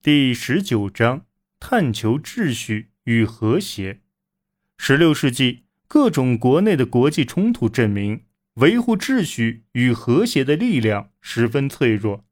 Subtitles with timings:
[0.00, 1.26] 第十九章：
[1.58, 3.98] 探求秩序与和谐。
[4.76, 8.22] 十六世纪，各种国内的国际冲突证明，
[8.54, 12.24] 维护秩序与和谐的力量十分脆弱。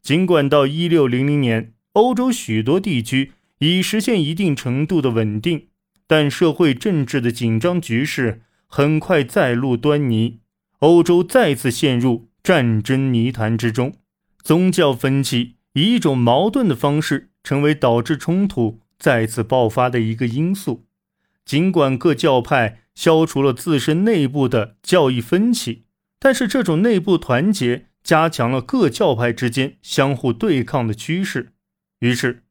[0.00, 5.68] 尽管到一六零零年，欧洲许多地区已实现一定程度的稳定，
[6.06, 10.40] 但社会政治的紧张局势很快再露端倪，
[10.78, 13.94] 欧洲再次陷入战争泥潭之中，
[14.42, 15.57] 宗教分歧。
[15.78, 20.86] 以一种矛盾的方式，成为导致冲突再次爆发的一个因素。
[21.44, 25.84] 尽管各教派消除了自身内部的教义分歧，
[26.18, 31.52] 但是这种内部团结加强了各教派之间相互对抗的趋势。
[32.00, 32.42] 于是，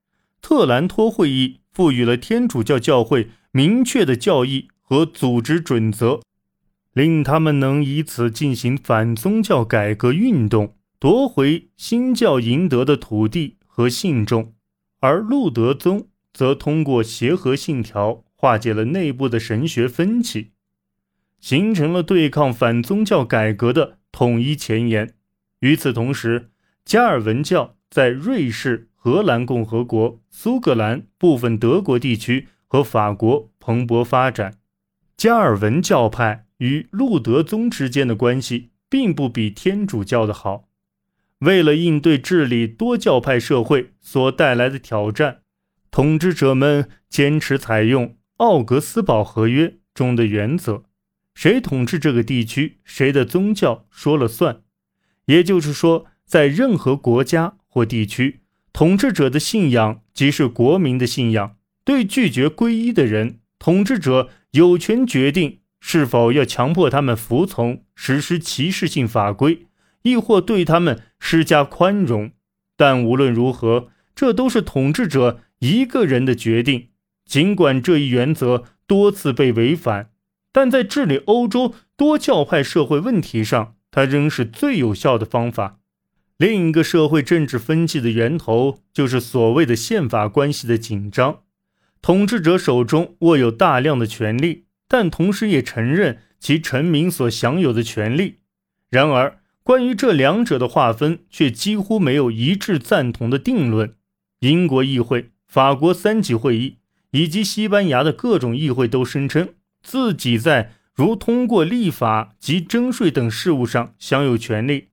[0.42, 6.22] 特兰托会议赋予了天主教教会明确的教义和组织准则，
[6.94, 10.77] 令他们能以此进行反宗教改革运动。
[11.00, 14.56] 夺回新教赢得的土地和信众，
[15.00, 20.54] 而路德宗则通过协和信条化解了内部的神学分歧，
[21.40, 25.14] 形成了对抗反宗教改革的统一前沿。
[25.60, 26.50] 与此同时，
[26.84, 34.58] 加尔文教在瑞士、荷兰共和国、苏格兰部分德国地区和法国蓬勃发展。
[35.16, 40.67] 加尔文教派与路德宗之间的关系并不比天主教的好。
[41.40, 45.42] 为了应对治理多教派社会所带来的挑战，
[45.92, 50.84] 统治者们坚持采用奥格斯堡合约中的原则：
[51.36, 54.62] 谁统治这个地区，谁的宗教说了算。
[55.26, 58.42] 也就是说，在任何国家或地区，
[58.74, 61.56] 统治者的信仰即是国民的信仰。
[61.84, 69.68] 对拒绝皈依的人，统治者有权决定是否要强迫他们服从，实施歧视性法规。
[70.04, 72.32] 亦或对他们施加宽容，
[72.76, 76.90] 但无论如何，这都是统治者一个人的决定。
[77.26, 80.12] 尽管这一原则多次被违反，
[80.52, 85.80] 但在治理欧洲多教派社会问题上，它仍是最有效的方法。
[86.38, 91.40] 另一个社会政治分歧的源头，就是所谓的宪法关系的紧张。
[92.02, 98.38] 统治者手中握有大量的权力，但同时也承认其臣民所享有的权利。
[98.90, 103.96] 然而，关于这两者的划分，却几乎没有一致赞同的定论。
[104.40, 106.78] 英国议会、法国三级会议
[107.12, 109.50] 以及西班牙的各种议会都声称
[109.84, 114.88] 自己在如通过立法及征税等事务上享有权利，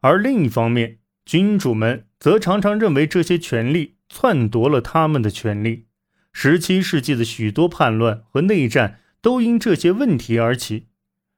[0.00, 0.96] 而另一方面，
[1.26, 5.84] 君主们则常常认为这些权利篡夺了他们的权利。
[6.32, 10.86] 十七世纪的许多叛乱和内战都因这些问题而起。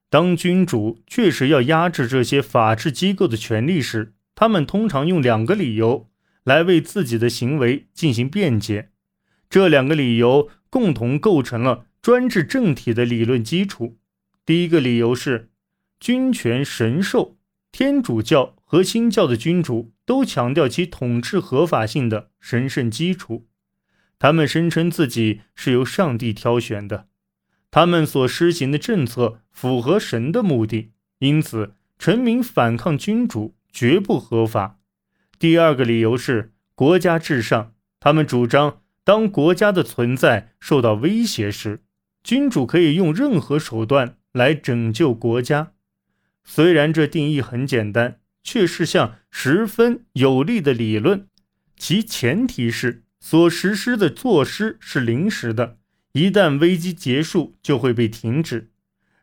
[0.09, 6.09] 当君主确实要压制这些法治机构的权利时，他们通常用两个理由
[6.43, 8.89] 来为自己的行为进行辩解。
[9.49, 13.99] 这两个理由共同构成了专制政体的理论基础。
[14.45, 15.51] 第一个理由是
[15.99, 17.37] 君权神授，
[17.71, 23.45] 天主教和新教的君主都强调其统治合法性的神圣基础，
[24.17, 27.08] 他们声称自己是由上帝挑选的。
[27.71, 34.79] 他们所施行的政策符合神的目的，因此臣民反抗君主绝不合法。
[35.37, 41.81] 第二个理由是国家至上，他们主张，当国家的存在受到威胁时，
[42.23, 45.73] 君主可以用任何手段来拯救国家。
[46.43, 51.27] 虽然这定义很简单，却是项十分有力的理论。
[51.77, 55.77] 其前提是所实施的措施是临时的。
[56.13, 58.71] 一旦危机结束，就会被停止。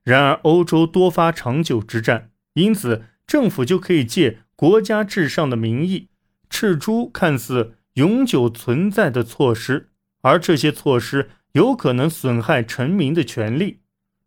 [0.03, 6.09] 然而，欧洲多发长久之战，因此政府就可以借国家至上的名义，
[6.49, 9.89] 斥出看似永久存在的措施，
[10.21, 13.81] 而这些措施有可能损害臣民的权利。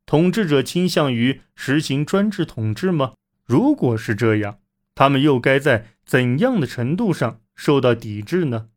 [0.06, 3.14] 统治者倾向于实行专制统治吗？
[3.46, 4.58] 如果是这样，
[4.96, 8.68] 他们又该在怎样的程度上受到抵制呢？